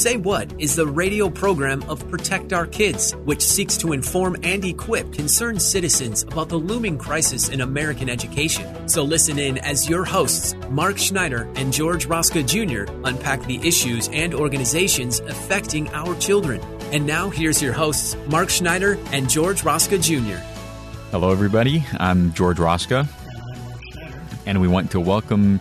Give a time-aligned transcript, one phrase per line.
[0.00, 4.64] Say What is the radio program of Protect Our Kids, which seeks to inform and
[4.64, 8.88] equip concerned citizens about the looming crisis in American education.
[8.88, 14.08] So listen in as your hosts, Mark Schneider and George Rosca Jr., unpack the issues
[14.08, 16.62] and organizations affecting our children.
[16.92, 20.42] And now here's your hosts, Mark Schneider and George Rosca Jr.
[21.10, 21.84] Hello, everybody.
[21.98, 23.06] I'm George Rosca,
[24.46, 25.60] and we want to welcome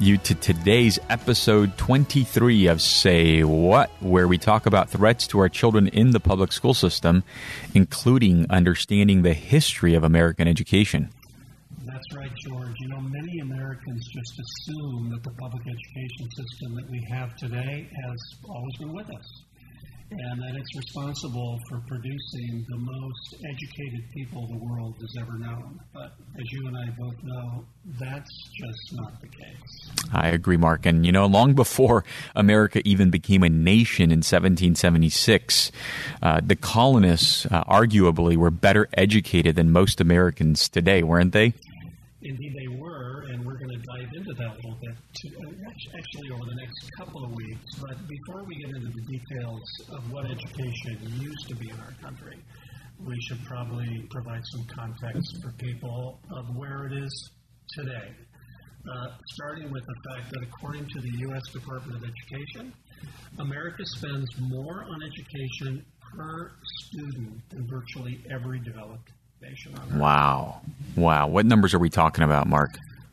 [0.00, 5.48] you to today's episode 23 of Say What, where we talk about threats to our
[5.48, 7.22] children in the public school system,
[7.74, 11.10] including understanding the history of American education.
[11.84, 12.74] That's right, George.
[12.78, 17.88] You know, many Americans just assume that the public education system that we have today
[18.04, 19.42] has always been with us
[20.10, 25.80] and that it's responsible for producing the most educated people the world has ever known.
[25.94, 27.64] But as you and I both know,
[27.98, 29.90] that's just not the case.
[30.12, 30.84] I agree, Mark.
[30.86, 35.70] And, you know, long before America even became a nation in 1776,
[36.22, 41.52] uh, the colonists uh, arguably were better educated than most Americans today, weren't they?
[42.22, 45.98] Indeed, they were, and we're going to dive into that a little bit to, uh,
[45.98, 47.74] actually over the next couple of weeks.
[47.80, 51.92] But before we get into the details of what education used to be in our
[52.02, 52.38] country,
[53.06, 57.30] we should probably provide some context for people of where it is
[57.74, 58.12] today.
[58.90, 61.42] Uh, starting with the fact that according to the U.S.
[61.52, 62.72] Department of Education,
[63.38, 65.84] America spends more on education
[66.16, 66.50] per
[66.88, 69.12] student than virtually every developed
[69.42, 69.98] nation on Earth.
[69.98, 70.60] Wow.
[70.96, 71.28] Wow.
[71.28, 72.70] What numbers are we talking about, Mark?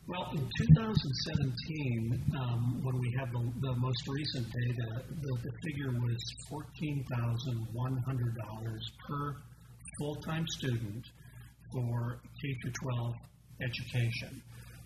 [0.08, 5.92] Well, in 2017, um, when we had the, the, most recent data, the, the figure
[6.00, 9.36] was $14,100 per
[9.98, 11.04] full time student
[11.70, 13.16] for K 12
[13.60, 14.42] education,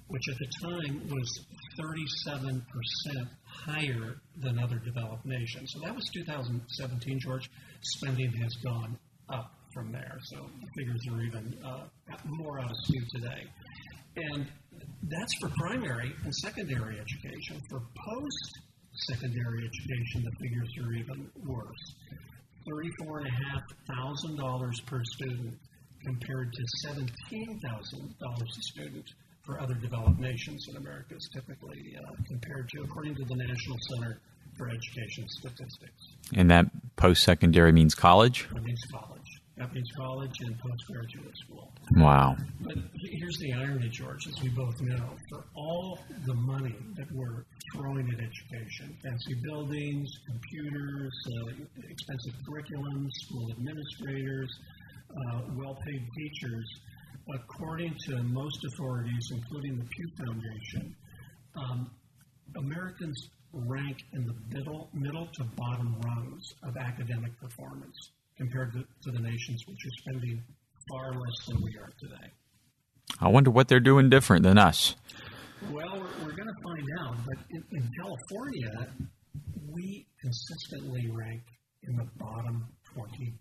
[0.08, 1.46] which at the time was
[1.78, 2.60] 37%
[3.44, 5.72] higher than other developed nations.
[5.72, 7.48] So that was 2017, George.
[7.82, 8.98] Spending has gone
[9.32, 10.18] up from there.
[10.24, 11.86] So the figures are even uh,
[12.24, 13.46] more out of skew today.
[14.16, 14.48] And
[15.08, 17.60] that's for primary and secondary education.
[17.68, 18.58] For post
[19.08, 21.94] secondary education, the figures are even worse
[22.68, 25.58] $34,500 per student
[26.04, 29.04] compared to $17,000 a student
[29.42, 33.76] for other developed nations in America is typically uh, compared to, according to the National
[33.90, 34.20] Center
[34.56, 36.14] for Education Statistics.
[36.34, 38.46] And that post secondary means college?
[38.54, 39.11] It means college.
[39.96, 41.72] College and postgraduate school.
[41.96, 42.36] Wow.
[42.60, 45.14] But here's the irony, George, as we both know.
[45.30, 53.10] For all the money that we're throwing at education, fancy buildings, computers, uh, expensive curriculums,
[53.12, 54.50] school administrators,
[55.10, 56.80] uh, well paid teachers,
[57.32, 60.96] according to most authorities, including the Pew Foundation,
[61.54, 61.90] um,
[62.56, 69.10] Americans rank in the middle, middle to bottom rungs of academic performance compared to, to
[69.10, 70.42] the nations which are spending
[70.88, 72.30] far less than we are today.
[73.20, 74.96] I wonder what they're doing different than us.
[75.70, 77.16] Well, we're, we're going to find out.
[77.24, 78.88] But in, in California,
[79.70, 81.42] we consistently rank
[81.84, 82.66] in the bottom
[82.96, 83.32] 20%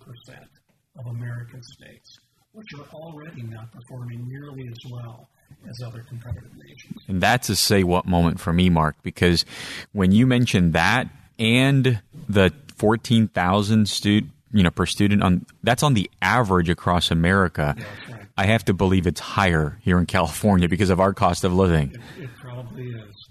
[1.00, 2.20] of American states,
[2.52, 5.30] which are already not performing nearly as well
[5.70, 7.04] as other competitive nations.
[7.08, 9.46] And that's a say what moment for me, Mark, because
[9.92, 11.08] when you mention that
[11.40, 17.76] and the 14,000 student you know per student on that's on the average across America.
[17.78, 18.26] Yeah, right.
[18.38, 21.92] I have to believe it's higher here in California because of our cost of living.
[22.18, 23.22] It, it probably is.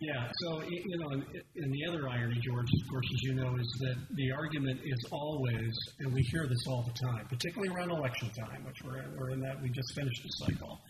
[0.00, 0.30] Yeah.
[0.42, 1.24] So you know, and,
[1.56, 5.04] and, the other irony, George, of course, as you know, is that the argument is
[5.10, 9.30] always, and we hear this all the time, particularly around election time, which we're we're
[9.30, 10.80] in that we just finished the cycle.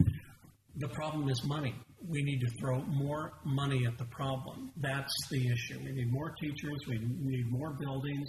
[0.77, 1.75] The problem is money.
[2.07, 4.71] We need to throw more money at the problem.
[4.77, 5.81] That's the issue.
[5.85, 6.79] We need more teachers.
[6.87, 8.29] We need more buildings.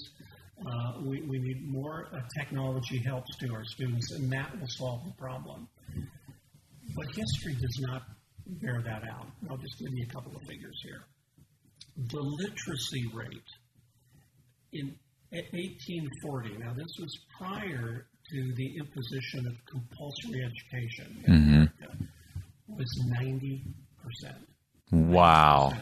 [0.65, 5.03] Uh, we, we need more uh, technology helps to our students, and that will solve
[5.05, 5.67] the problem.
[6.95, 8.01] But history does not
[8.61, 9.27] bear that out.
[9.49, 11.03] I'll just give you a couple of figures here.
[12.11, 13.49] The literacy rate
[14.73, 14.95] in
[15.31, 21.53] 1840, now this was prior to the imposition of compulsory education in Mm-hmm.
[21.53, 21.97] America,
[22.67, 23.63] was 90%.
[24.91, 25.73] Wow.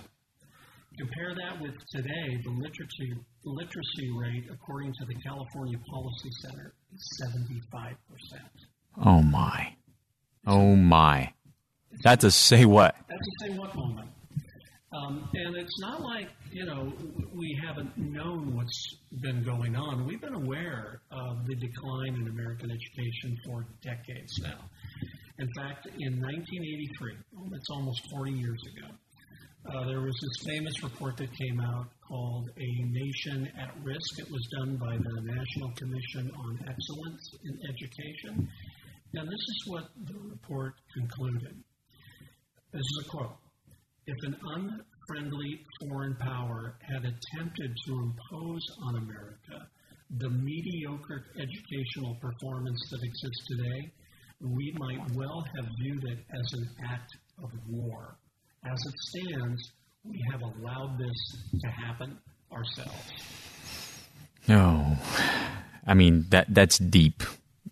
[0.97, 3.13] Compare that with today, the literacy,
[3.47, 7.95] literacy rate, according to the California Policy Center, is 75%.
[9.03, 9.73] Oh my.
[10.45, 11.33] Oh my.
[12.03, 12.95] That's a say what.
[13.09, 14.09] That's the same what moment.
[14.93, 16.93] Um, and it's not like, you know,
[17.33, 20.05] we haven't known what's been going on.
[20.05, 24.57] We've been aware of the decline in American education for decades now.
[25.39, 27.15] In fact, in 1983,
[27.51, 28.87] that's almost 40 years ago,
[29.69, 34.19] uh, there was this famous report that came out called A Nation at Risk.
[34.19, 38.49] It was done by the National Commission on Excellence in Education.
[39.13, 41.63] Now, this is what the report concluded.
[42.71, 43.37] This is a quote.
[44.05, 49.67] If an unfriendly foreign power had attempted to impose on America
[50.17, 53.91] the mediocre educational performance that exists today,
[54.39, 57.11] we might well have viewed it as an act
[57.43, 58.17] of war.
[58.65, 59.71] As it stands,
[60.09, 62.17] we have allowed this to happen
[62.51, 63.11] ourselves.
[64.47, 64.97] No.
[65.85, 67.23] I mean that that's deep.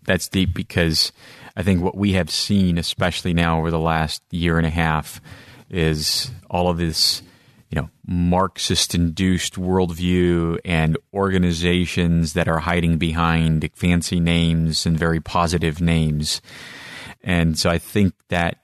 [0.04, 1.12] That's deep because
[1.56, 5.20] I think what we have seen, especially now over the last year and a half,
[5.70, 7.22] is all of this,
[7.70, 15.20] you know, Marxist induced worldview and organizations that are hiding behind fancy names and very
[15.20, 16.40] positive names.
[17.24, 18.58] And so I think that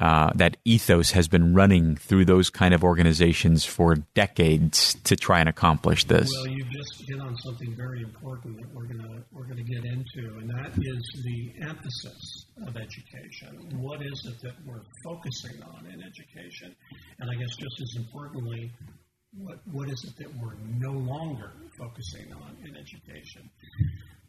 [0.00, 5.40] uh, that ethos has been running through those kind of organizations for decades to try
[5.40, 6.28] and accomplish this.
[6.32, 10.36] Well, you just hit on something very important that we're gonna we're gonna get into,
[10.38, 13.78] and that is the emphasis of education.
[13.78, 16.74] What is it that we're focusing on in education?
[17.20, 18.72] And I guess just as importantly,
[19.36, 23.50] what what is it that we're no longer focusing on in education?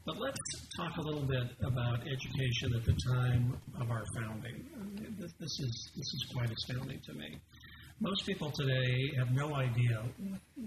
[0.06, 0.38] But let's
[0.78, 4.64] talk a little bit about education at the time of our founding.
[5.18, 7.40] This, is this is quite astounding to me.
[8.00, 10.04] Most people today have no idea.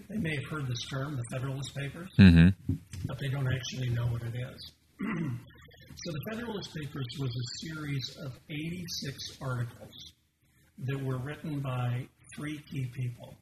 [0.08, 2.74] They may have heard this term, the Federalist Papers, mm-hmm.
[3.06, 4.72] but they don't actually know what it is.
[5.06, 10.12] so, the Federalist Papers was a series of 86 articles
[10.86, 13.36] that were written by three key people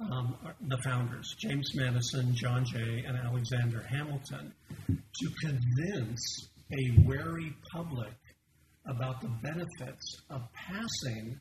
[0.00, 4.52] um, the founders, James Madison, John Jay, and Alexander Hamilton,
[4.88, 8.14] to convince a wary public
[8.86, 11.40] about the benefits of passing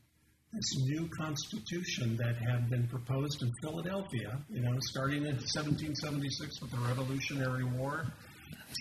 [0.54, 6.72] this new constitution that had been proposed in Philadelphia, you know, starting in 1776 with
[6.72, 8.06] the Revolutionary War.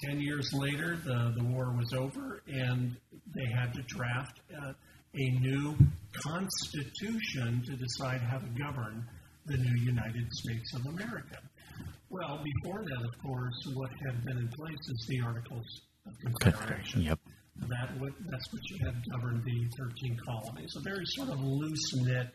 [0.05, 2.95] Ten years later, the, the war was over, and
[3.35, 4.73] they had to draft uh,
[5.15, 5.77] a new
[6.23, 9.07] constitution to decide how to govern
[9.47, 11.39] the new United States of America.
[12.11, 17.03] Well, before that, of course, what had been in place is the Articles of Confederation.
[17.03, 17.19] Yep.
[17.69, 20.75] That would, that's what you had governed the 13 colonies.
[20.77, 22.29] A very sort of loose knit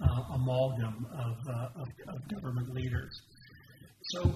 [0.00, 3.20] uh, amalgam of, uh, of, of government leaders.
[4.10, 4.34] So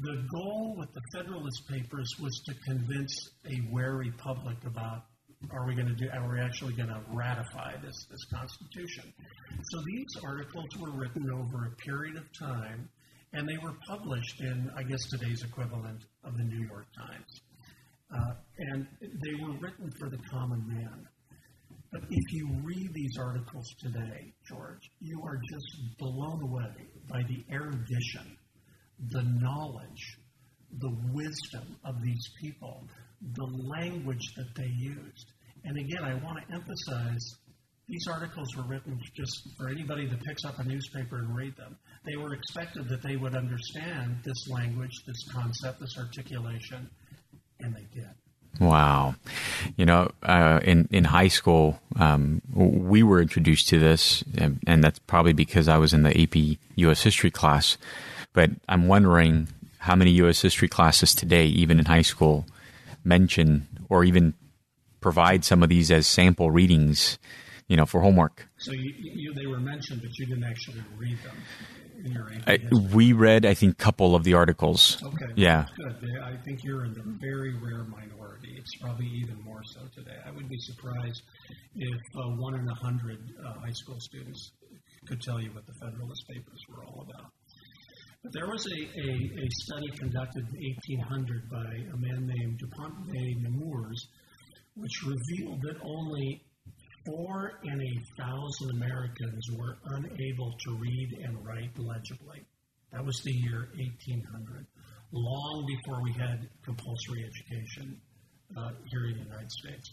[0.00, 5.04] the goal with the Federalist Papers was to convince a wary public about
[5.52, 9.12] are we going to do are we actually going to ratify this this constitution?
[9.70, 12.88] So these articles were written over a period of time
[13.32, 17.40] and they were published in i guess today's equivalent of the new york times.
[18.14, 21.08] Uh, and they were written for the common man.
[21.90, 26.74] But if you read these articles today george you are just blown away
[27.08, 28.36] by the erudition
[29.10, 30.18] the knowledge
[30.78, 32.84] the wisdom of these people
[33.32, 35.32] the language that they used.
[35.64, 37.36] And again, I want to emphasize
[37.88, 41.76] these articles were written just for anybody that picks up a newspaper and read them.
[42.06, 46.88] They were expected that they would understand this language, this concept, this articulation,
[47.60, 48.10] and they did.
[48.60, 49.16] Wow.
[49.76, 54.82] You know, uh, in in high school, um, we were introduced to this, and, and
[54.82, 57.02] that's probably because I was in the AP U.S.
[57.02, 57.76] History class.
[58.32, 60.40] But I'm wondering how many U.S.
[60.40, 62.46] History classes today, even in high school,
[63.04, 64.34] mention or even
[65.04, 67.18] provide some of these as sample readings,
[67.68, 68.48] you know, for homework.
[68.56, 71.36] So you, you, they were mentioned, but you didn't actually read them
[72.06, 72.58] in your AP I,
[72.96, 75.02] we read, I think, a couple of the articles.
[75.04, 75.32] Okay.
[75.36, 75.66] Yeah.
[75.76, 76.08] Good.
[76.24, 78.56] I think you're in the very rare minority.
[78.56, 80.16] It's probably even more so today.
[80.26, 81.20] I would be surprised
[81.76, 84.52] if uh, one in a hundred uh, high school students
[85.06, 87.28] could tell you what the Federalist Papers were all about.
[88.22, 93.12] But there was a, a, a study conducted in 1800 by a man named Dupont
[93.12, 94.08] de Nemours,
[94.76, 96.42] which revealed that only
[97.06, 102.42] four in a thousand Americans were unable to read and write legibly.
[102.92, 104.66] That was the year 1800,
[105.12, 108.00] long before we had compulsory education
[108.56, 109.92] uh, here in the United States.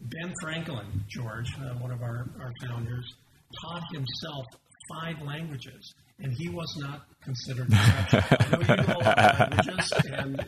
[0.00, 3.14] Ben Franklin, George, uh, one of our, our founders,
[3.62, 4.46] taught himself
[4.90, 8.60] five languages, and he was not considered exceptional.
[8.60, 10.46] Know you know languages, and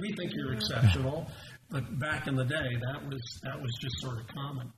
[0.00, 1.26] we think you're exceptional,
[1.72, 4.70] but back in the day, that was that was just sort of common.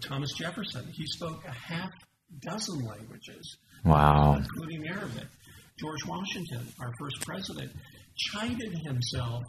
[0.00, 1.90] Thomas Jefferson, he spoke a half
[2.40, 4.34] dozen languages, Wow.
[4.36, 5.26] including Arabic.
[5.78, 7.70] George Washington, our first president,
[8.16, 9.42] chided himself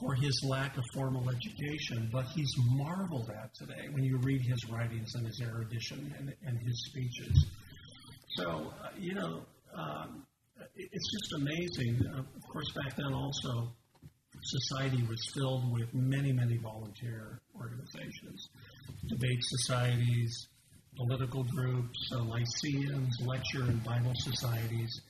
[0.00, 4.68] for his lack of formal education, but he's marveled at today when you read his
[4.70, 7.46] writings and his erudition and, and his speeches.
[8.36, 9.42] So, uh, you know,
[9.74, 10.26] um,
[10.74, 12.06] it- it's just amazing.
[12.14, 13.72] Uh, of course, back then also,
[14.46, 18.48] society was filled with many, many volunteer organizations,
[19.08, 20.48] debate societies,
[20.96, 25.00] political groups, uh, lyceums, lecture and Bible societies.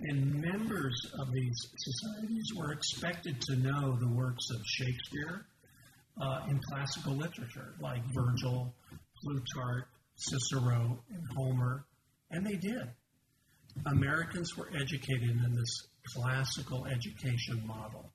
[0.00, 5.46] And members of these societies were expected to know the works of Shakespeare
[6.20, 8.74] uh, in classical literature, like Virgil,
[9.22, 11.84] Plutarch, Cicero, and Homer,
[12.30, 12.88] and they did.
[13.86, 18.10] Americans were educated in this classical education model,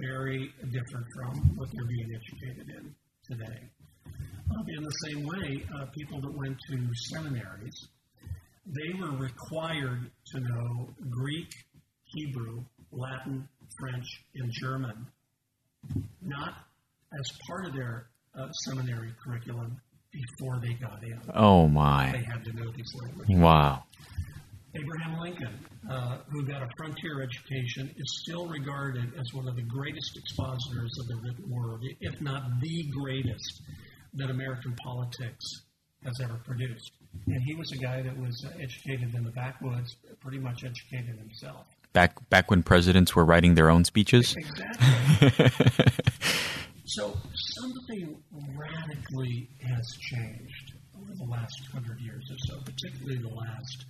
[0.00, 2.94] very different from what they're being educated in
[3.28, 3.60] today.
[4.68, 7.88] In the same way, uh, people that went to seminaries,
[8.66, 11.48] they were required to know Greek,
[12.04, 15.06] Hebrew, Latin, French, and German,
[16.20, 16.54] not
[17.12, 18.06] as part of their
[18.38, 19.80] uh, seminary curriculum
[20.12, 21.20] before they got in.
[21.34, 22.10] Oh my!
[22.12, 23.36] They had to know these languages.
[23.36, 23.84] Wow.
[24.74, 29.62] Abraham Lincoln, uh, who got a frontier education, is still regarded as one of the
[29.62, 33.62] greatest expositors of the written word, if not the greatest
[34.14, 35.44] that American politics
[36.04, 36.92] has ever produced.
[37.26, 41.66] And he was a guy that was educated in the backwoods, pretty much educated himself.
[41.92, 44.36] Back back when presidents were writing their own speeches.
[44.36, 45.60] Exactly.
[46.84, 48.16] so something
[48.56, 53.86] radically has changed over the last hundred years or so, particularly the last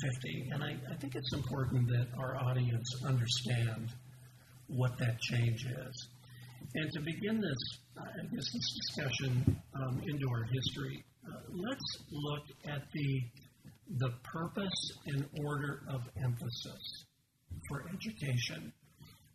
[0.00, 0.50] 50.
[0.52, 3.88] And I, I think it's important that our audience understand
[4.68, 6.08] what that change is.
[6.74, 7.58] And to begin this,
[7.96, 13.22] I guess, this discussion um, into our history, uh, let's look at the
[13.96, 17.04] the purpose and order of emphasis
[17.68, 18.70] for education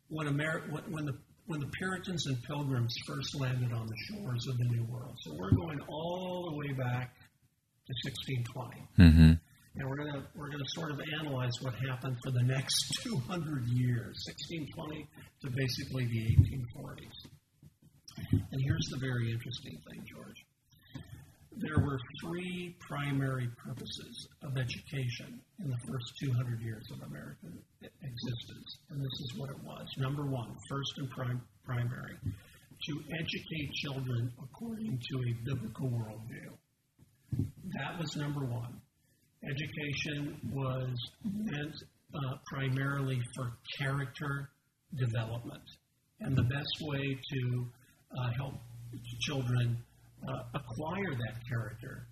[0.10, 4.48] when, Ameri- when, when the when the Puritans and Pilgrims first landed on the shores
[4.48, 5.18] of the New World.
[5.24, 7.16] So we're going all the way back
[7.88, 9.34] to 1620, hmm
[9.76, 14.26] and we're gonna we're gonna sort of analyze what happened for the next 200 years,
[14.28, 15.08] 1620
[15.42, 17.18] to basically the 1840s.
[18.32, 20.46] And here's the very interesting thing, George.
[21.58, 28.78] There were three primary purposes of education in the first 200 years of American existence.
[28.90, 29.88] And this is what it was.
[29.98, 32.18] Number one, first and prim- primary,
[32.86, 36.58] to educate children according to a biblical worldview.
[37.80, 38.82] That was number one.
[39.50, 40.90] Education was
[41.24, 41.76] meant
[42.16, 44.50] uh, primarily for character
[44.96, 45.64] development.
[46.22, 47.66] And the best way to
[48.18, 48.54] uh, help
[49.22, 49.78] children
[50.28, 52.08] uh, acquire that character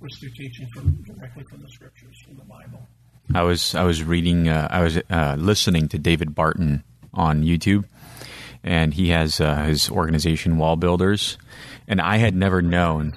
[0.00, 2.88] was through teaching from directly from the scriptures, from the Bible.
[3.34, 6.82] I was I was reading uh, I was uh, listening to David Barton
[7.14, 7.84] on YouTube,
[8.64, 11.36] and he has uh, his organization WallBuilders,
[11.86, 13.14] and I had never known.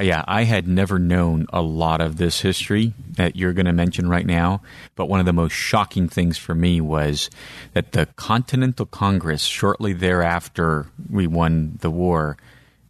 [0.00, 4.08] Yeah, I had never known a lot of this history that you're going to mention
[4.08, 4.62] right now.
[4.96, 7.28] But one of the most shocking things for me was
[7.74, 12.38] that the Continental Congress, shortly thereafter we won the war,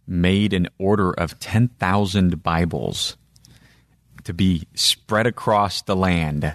[0.07, 3.17] made an order of 10,000 Bibles
[4.23, 6.53] to be spread across the land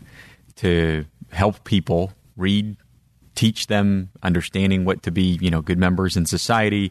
[0.57, 2.77] to help people read
[3.35, 6.91] teach them understanding what to be you know good members in society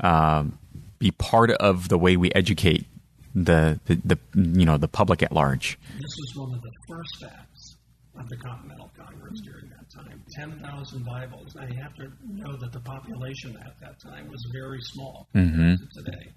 [0.00, 0.58] um,
[0.98, 2.86] be part of the way we educate
[3.34, 7.24] the, the the you know the public at large This was one of the first
[7.24, 7.76] acts
[8.18, 10.22] of the Continental Congress during that time.
[10.34, 11.54] 10,000 Bibles.
[11.54, 15.78] Now, you have to know that the population at that time was very small compared
[15.78, 16.28] to today.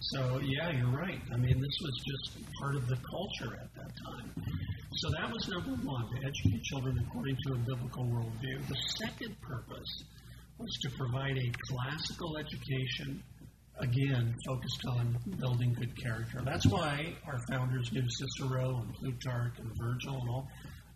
[0.00, 1.20] So, yeah, you're right.
[1.30, 4.32] I mean, this was just part of the culture at that time.
[4.94, 8.66] So, that was number one, to educate children according to a biblical worldview.
[8.66, 10.04] The second purpose
[10.58, 13.22] was to provide a classical education
[13.80, 16.40] again, focused on building good character.
[16.44, 20.48] That's why our founders knew Cicero and Plutarch and Virgil and all,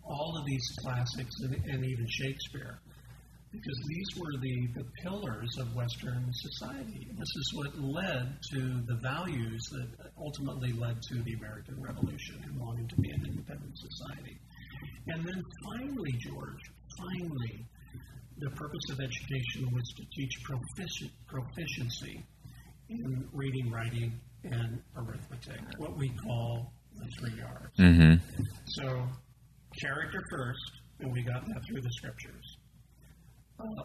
[0.03, 2.79] all of these classics and, and even Shakespeare
[3.53, 7.07] because these were the, the pillars of Western society.
[7.15, 12.59] This is what led to the values that ultimately led to the American Revolution and
[12.59, 14.39] wanting to be an independent society.
[15.07, 16.63] And then finally, George,
[16.97, 17.63] finally,
[18.39, 22.25] the purpose of education was to teach profici- proficiency
[22.99, 27.71] in reading, writing, and arithmetic, what we call the three R's.
[27.79, 28.43] Mm-hmm.
[28.65, 29.07] So,
[29.81, 32.57] character first, and we got that through the scriptures.
[33.59, 33.83] Uh,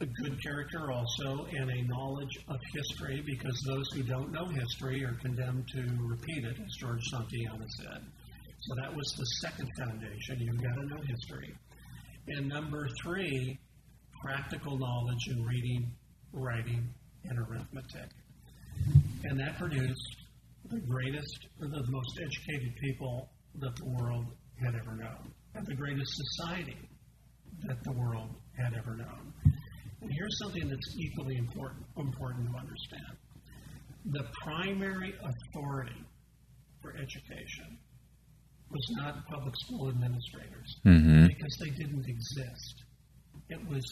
[0.00, 5.02] a good character also, and a knowledge of history, because those who don't know history
[5.04, 8.04] are condemned to repeat it, as George Santayana said.
[8.60, 10.40] So that was the second foundation.
[10.40, 11.54] You've got to know history.
[12.28, 13.58] And number three,
[14.22, 15.90] practical knowledge in reading,
[16.32, 16.88] writing,
[17.24, 18.10] and arithmetic.
[19.28, 20.16] And that produced
[20.70, 23.28] the greatest, or the most educated people
[23.60, 24.26] that the world
[24.64, 26.76] had ever known, and the greatest society
[27.66, 29.32] that the world had ever known.
[30.02, 33.16] And here's something that's equally important, important to understand.
[34.06, 36.04] The primary authority
[36.82, 37.78] for education
[38.70, 41.26] was not public school administrators Mm-hmm.
[41.26, 42.84] because they didn't exist.
[43.48, 43.84] It was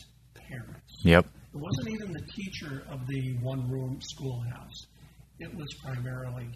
[0.49, 0.99] parents.
[1.03, 1.27] Yep.
[1.55, 4.87] It wasn't even the teacher of the one room schoolhouse.
[5.39, 6.49] It was primarily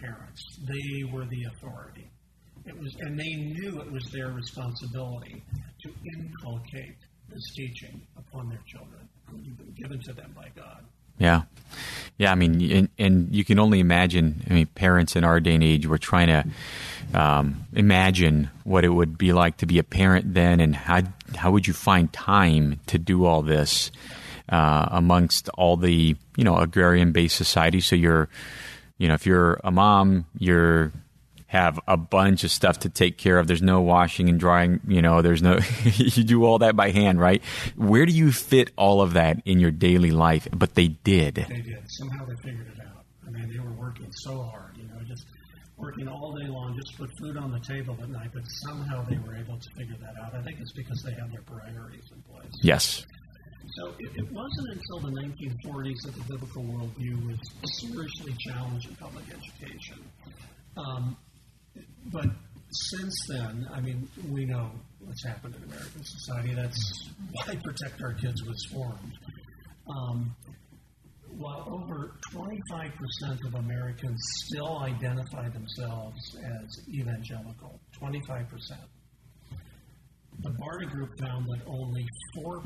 [0.00, 0.58] parents.
[0.66, 2.10] They were the authority.
[2.66, 5.42] It was, and they knew it was their responsibility
[5.82, 6.96] to inculcate
[7.28, 9.08] this teaching upon their children,
[9.76, 10.84] given to them by God.
[11.18, 11.42] Yeah.
[12.16, 14.44] Yeah, I mean, and, and you can only imagine.
[14.48, 18.90] I mean, parents in our day and age were trying to um, imagine what it
[18.90, 21.02] would be like to be a parent then, and how
[21.36, 23.90] how would you find time to do all this
[24.48, 27.80] uh, amongst all the you know agrarian based society?
[27.80, 28.28] So you're,
[28.98, 30.92] you know, if you're a mom, you're
[31.54, 33.46] have a bunch of stuff to take care of.
[33.46, 37.20] There's no washing and drying, you know, there's no, you do all that by hand,
[37.20, 37.42] right?
[37.76, 40.48] Where do you fit all of that in your daily life?
[40.52, 41.36] But they did.
[41.36, 41.78] They did.
[41.86, 43.04] Somehow they figured it out.
[43.24, 45.26] I mean, they were working so hard, you know, just
[45.76, 49.04] working all day long just to put food on the table at night, but somehow
[49.08, 50.34] they were able to figure that out.
[50.34, 52.50] I think it's because they had their priorities in place.
[52.62, 53.06] Yes.
[53.76, 57.38] So it, it wasn't until the 1940s that the biblical worldview was
[57.80, 59.98] seriously challenged in public education.
[60.76, 61.16] Um,
[62.12, 62.26] but
[62.70, 66.54] since then, I mean, we know what's happened in American society.
[66.54, 69.12] That's why Protect Our Kids was formed.
[69.88, 70.34] Um,
[71.36, 72.92] while over 25%
[73.46, 78.46] of Americans still identify themselves as evangelical, 25%,
[80.44, 82.60] the Barna Group found that only 4%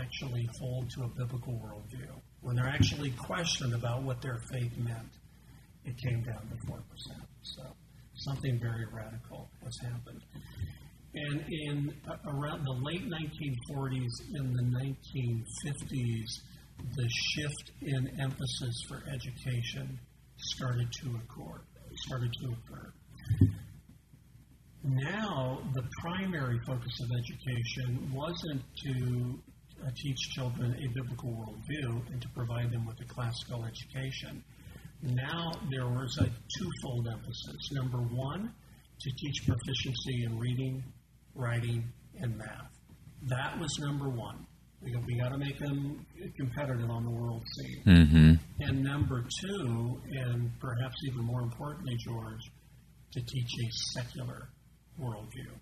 [0.00, 2.08] actually hold to a biblical worldview.
[2.42, 5.10] When they're actually questioned about what their faith meant,
[5.84, 6.78] it came down to 4%.
[7.42, 7.62] So
[8.14, 10.22] something very radical has happened.
[11.14, 16.28] And in uh, around the late 1940s and the 1950s,
[16.94, 19.98] the shift in emphasis for education
[20.36, 21.60] started to occur.
[22.06, 22.92] Started to occur.
[26.00, 29.38] Primary focus of education wasn't to
[29.84, 34.42] uh, teach children a biblical worldview and to provide them with a classical education.
[35.02, 37.72] Now there was a twofold emphasis.
[37.72, 38.52] Number one,
[39.00, 40.82] to teach proficiency in reading,
[41.34, 41.84] writing,
[42.20, 42.72] and math.
[43.28, 44.46] That was number one.
[44.80, 46.06] We got, we got to make them
[46.36, 47.82] competitive on the world scene.
[47.84, 48.32] Mm-hmm.
[48.60, 52.42] And number two, and perhaps even more importantly, George,
[53.12, 54.48] to teach a secular
[55.00, 55.58] worldview.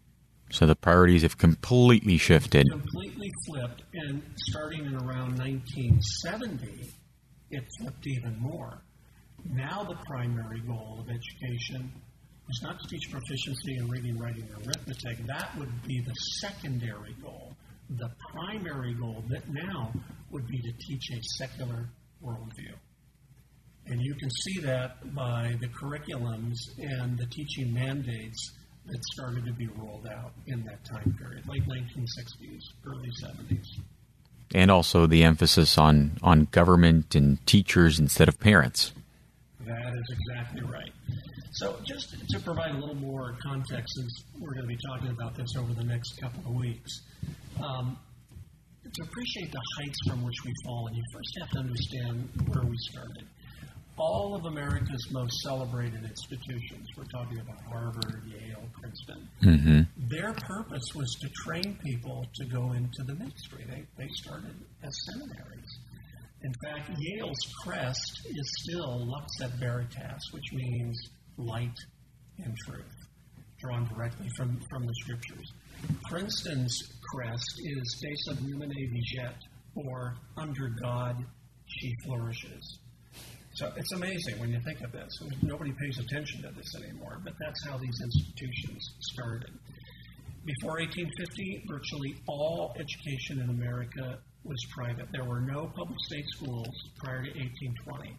[0.51, 2.67] So the priorities have completely shifted.
[2.71, 6.93] Completely flipped, and starting in around 1970,
[7.51, 8.83] it flipped even more.
[9.45, 11.93] Now, the primary goal of education
[12.49, 15.27] is not to teach proficiency in reading, writing, and arithmetic.
[15.27, 17.55] That would be the secondary goal.
[17.91, 19.93] The primary goal that now
[20.31, 21.89] would be to teach a secular
[22.25, 22.75] worldview.
[23.87, 28.53] And you can see that by the curriculums and the teaching mandates
[28.87, 33.67] that started to be rolled out in that time period, late 1960s, early 70s.
[34.55, 38.93] And also the emphasis on, on government and teachers instead of parents.
[39.67, 40.93] That is exactly right.
[41.53, 45.35] So, just to provide a little more context, since we're going to be talking about
[45.35, 47.01] this over the next couple of weeks,
[47.65, 47.97] um,
[48.85, 52.77] to appreciate the heights from which we've fallen, you first have to understand where we
[52.93, 53.25] started.
[53.99, 60.09] All of America's most celebrated institutions, we're talking about Harvard, Yale, Princeton, Mm-hmm.
[60.09, 63.65] their purpose was to train people to go into the ministry.
[63.69, 65.79] They, they started as seminaries.
[66.43, 71.77] In fact, Yale's crest is still Lux et Veritas, which means light
[72.45, 72.95] and truth,
[73.61, 75.53] drawn directly from, from the scriptures.
[76.11, 76.79] Princeton's
[77.15, 79.35] crest is De sub numine viget,
[79.75, 81.25] or under God
[81.67, 82.79] she flourishes.
[83.57, 85.19] So it's amazing when you think of this.
[85.41, 89.51] Nobody pays attention to this anymore, but that's how these institutions started.
[90.45, 95.09] Before 1850, virtually all education in America was private.
[95.11, 98.15] There were no public state schools prior to 1820.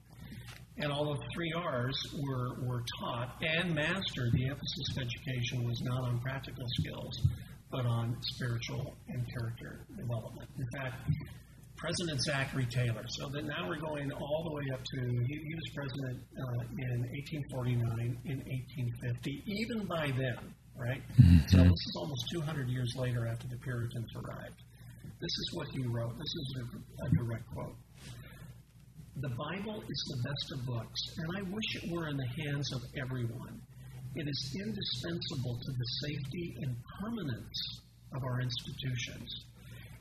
[0.79, 4.31] And all of three R's were, were taught and mastered.
[4.33, 7.21] The emphasis of education was not on practical skills,
[7.71, 10.49] but on spiritual and character development.
[10.57, 10.95] In fact,
[11.77, 13.05] President Zachary Taylor.
[13.07, 16.61] So that now we're going all the way up to he, he was president uh,
[16.77, 16.97] in
[17.47, 19.43] 1849, in 1850.
[19.45, 21.01] Even by then, right?
[21.21, 21.47] Mm-hmm.
[21.47, 24.61] So this is almost 200 years later after the Puritans arrived.
[25.21, 26.17] This is what he wrote.
[26.17, 27.77] This is a, a direct quote.
[29.17, 32.71] The Bible is the best of books, and I wish it were in the hands
[32.73, 33.61] of everyone.
[34.13, 37.81] It is indispensable to the safety and permanence
[38.13, 39.45] of our institutions.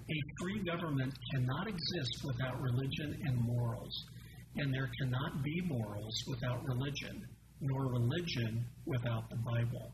[0.08, 4.04] A free government cannot exist without religion and morals,
[4.54, 7.26] and there cannot be morals without religion,
[7.60, 9.90] nor religion without the Bible.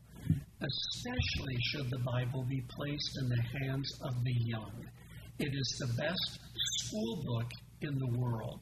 [0.61, 4.85] Especially should the Bible be placed in the hands of the young.
[5.39, 6.39] It is the best
[6.83, 8.59] school book in the world.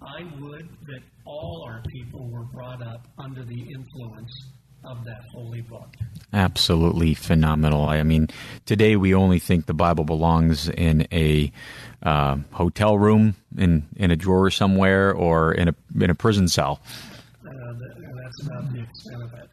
[0.00, 4.32] I would that all our people were brought up under the influence
[4.84, 5.94] of that holy book.
[6.32, 7.88] Absolutely phenomenal.
[7.88, 8.28] I mean,
[8.66, 11.50] today we only think the Bible belongs in a
[12.02, 16.80] uh, hotel room, in in a drawer somewhere, or in a in a prison cell.
[17.44, 17.50] Uh,
[18.22, 19.50] that's about the extent of it.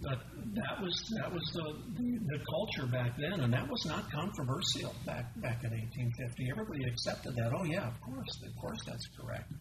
[0.00, 0.18] But
[0.54, 4.94] that was that was the, the, the culture back then, and that was not controversial
[5.04, 6.50] back back in 1850.
[6.50, 7.52] Everybody accepted that.
[7.54, 9.52] Oh yeah, of course, of course, that's correct.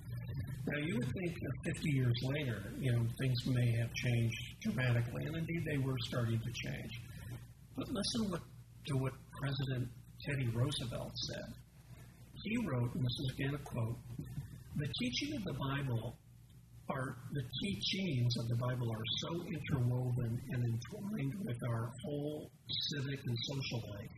[0.67, 5.23] Now, you would think that 50 years later, you know, things may have changed dramatically,
[5.25, 6.91] and indeed they were starting to change.
[7.77, 8.41] But listen what,
[8.87, 9.87] to what President
[10.27, 11.53] Teddy Roosevelt said.
[12.43, 13.97] He wrote, and this is again a quote,
[14.75, 16.17] the teaching of the Bible
[16.89, 22.49] are the teachings of the Bible are so interwoven and entwined with our whole
[22.91, 24.15] civic and social life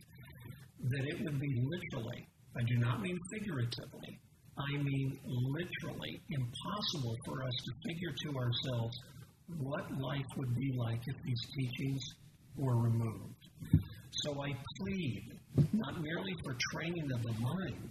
[0.88, 4.20] that it would be literally, I do not mean figuratively,
[4.60, 8.98] I mean literally impossible for us to figure to ourselves
[9.58, 12.14] what life would be like if these teachings
[12.56, 13.48] were removed.
[14.10, 15.32] So I plead
[15.72, 17.90] not merely for training of the mind,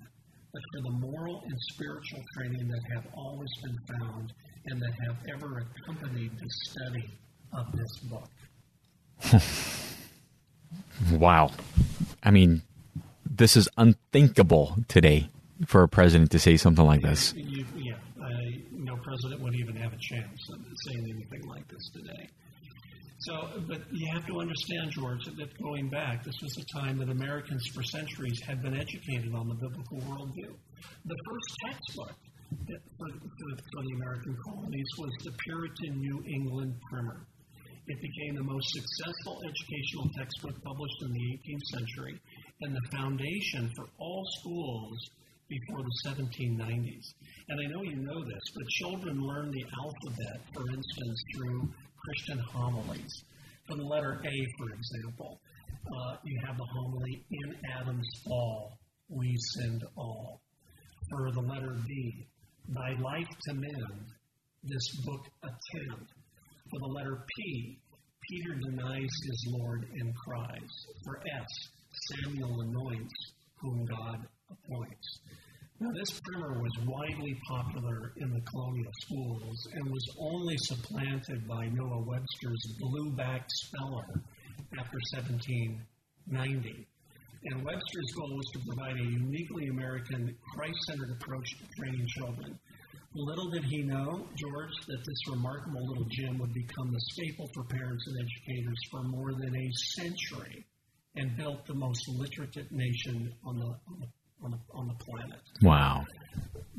[0.54, 4.34] but for the moral and spiritual training that have always been found
[4.66, 7.10] and that have ever accompanied the study
[7.54, 8.30] of this book.
[11.20, 11.52] wow.
[12.24, 12.62] I mean,
[13.26, 15.30] this is unthinkable today
[15.68, 17.34] for a president to say something like this.
[17.36, 21.90] You, yeah, I, no president would even have a chance of saying anything like this
[21.94, 22.30] today.
[23.20, 27.10] So, but you have to understand, George, that going back, this was a time that
[27.10, 30.56] Americans for centuries had been educated on the biblical worldview.
[31.06, 32.16] The first textbook
[32.50, 37.28] for, for, for the American colonies was the Puritan New England Primer.
[37.88, 42.22] It became the most successful educational textbook published in the 18th century
[42.62, 45.10] and the foundation for all schools
[45.50, 47.14] before the 1790s.
[47.50, 51.68] And I know you know this, but children learn the alphabet, for instance, through
[52.06, 53.24] Christian homilies.
[53.68, 55.42] For the letter A, for example,
[55.88, 58.78] uh, you have the homily, In Adam's fall,
[59.10, 60.42] we sinned all.
[61.10, 62.28] For the letter B,
[62.72, 64.06] Thy life to mend,
[64.64, 66.06] this book attend.
[66.70, 67.80] For the letter P,
[68.30, 70.70] Peter denies his Lord and cries.
[71.04, 71.48] For S,
[72.12, 74.20] Samuel anoints whom God
[74.52, 75.20] appoints.
[75.82, 81.70] Now, this primer was widely popular in the colonial schools and was only supplanted by
[81.70, 84.22] Noah Webster's Blueback Speller
[84.78, 86.86] after 1790.
[87.46, 92.60] And Webster's goal was to provide a uniquely American, Christ centered approach to training children.
[93.16, 97.64] Little did he know, George, that this remarkable little gem would become the staple for
[97.64, 100.66] parents and educators for more than a century
[101.16, 104.08] and built the most literate nation on the, on the
[104.44, 105.40] on the, on the planet.
[105.62, 106.06] Wow.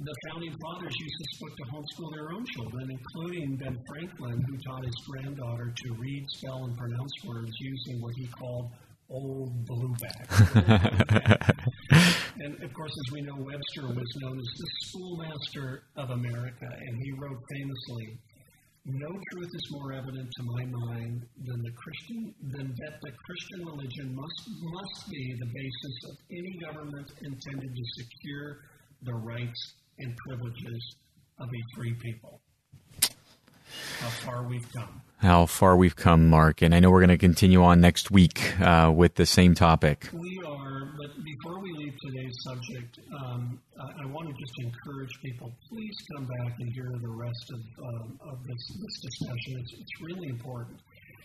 [0.02, 4.56] The founding fathers used this book to homeschool their own children, including Ben Franklin, who
[4.58, 8.70] taught his granddaughter to read, spell, and pronounce words using what he called
[9.10, 10.26] old blueback.
[12.40, 16.96] and of course, as we know, Webster was known as the schoolmaster of America, and
[17.02, 18.18] he wrote famously,
[18.84, 23.66] no truth is more evident to my mind than the Christian than that the Christian
[23.66, 28.58] religion must must be the basis of any government intended to secure
[29.02, 30.96] the rights and privileges
[31.38, 32.40] of a free people.
[34.00, 35.00] how far we've come.
[35.20, 36.62] How far we've come, Mark.
[36.62, 40.08] And I know we're going to continue on next week uh, with the same topic.
[40.14, 45.10] We are, but before we leave today's subject, um, I, I, want to just encourage
[45.22, 49.60] people please come back and hear the rest of, um, of this, this discussion.
[49.60, 50.80] It's, it's really important.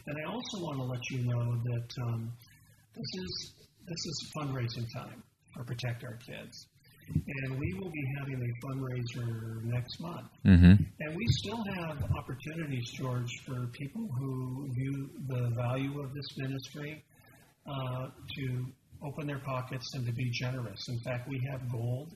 [0.08, 2.31] And I also want to let you know that um,
[2.95, 3.53] this is
[3.88, 6.67] this is fundraising time for Protect Our Kids.
[7.08, 10.28] And we will be having a fundraiser next month.
[10.46, 10.84] Mm-hmm.
[11.00, 17.04] And we still have opportunities, George, for people who view the value of this ministry
[17.68, 18.65] uh, to
[19.04, 20.88] open their pockets and to be generous.
[20.88, 22.15] In fact, we have gold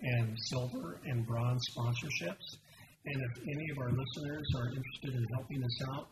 [0.00, 2.56] and silver and bronze sponsorships.
[3.06, 6.08] And if any of our listeners are interested in helping us out,